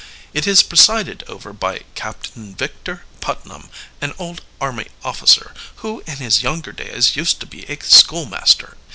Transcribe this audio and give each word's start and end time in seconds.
"It 0.33 0.47
is 0.47 0.63
presided 0.63 1.23
over 1.27 1.53
by 1.53 1.81
Captain 1.93 2.55
Victor 2.55 3.05
Putnam, 3.19 3.69
an 4.01 4.15
old 4.17 4.41
army 4.59 4.87
officer, 5.03 5.53
who 5.75 6.01
in 6.07 6.15
his 6.17 6.41
younger 6.41 6.71
days 6.71 7.15
used 7.15 7.39
to 7.41 7.45
be 7.45 7.69
a 7.69 7.77
schoolmaster. 7.83 8.77